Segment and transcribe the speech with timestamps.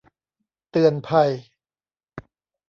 [0.69, 1.31] เตือนภัย